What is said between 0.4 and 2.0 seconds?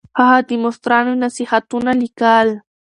د مشرانو نصيحتونه